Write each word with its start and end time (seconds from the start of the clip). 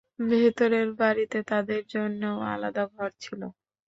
ভেতরের 0.25 0.87
বাড়িতে 0.99 1.37
তাঁদের 1.43 1.81
জন্যেও 1.93 2.37
আলাদা 2.51 2.83
ঘর 2.93 3.09
ছিল। 3.23 3.41